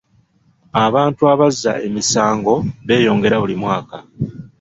Abantu 0.85 1.21
abazza 1.33 1.73
emisango 1.87 2.53
beeyongera 2.87 3.35
buli 3.41 3.55
mwaka. 3.61 3.97